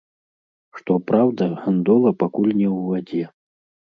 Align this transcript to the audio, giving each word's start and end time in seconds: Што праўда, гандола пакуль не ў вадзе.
Што 0.77 0.95
праўда, 1.09 1.49
гандола 1.65 2.13
пакуль 2.23 2.51
не 2.61 2.67
ў 2.77 2.95
вадзе. 2.95 3.23